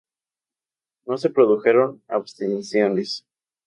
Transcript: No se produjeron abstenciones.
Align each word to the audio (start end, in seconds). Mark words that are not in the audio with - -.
No 1.05 1.15
se 1.19 1.29
produjeron 1.29 2.01
abstenciones. 2.07 3.23